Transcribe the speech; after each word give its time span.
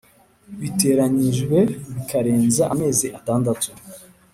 Biteranyijwe 0.59 1.57
bikarenza 1.93 2.63
amezi 2.73 3.07
atandatu 3.17 3.69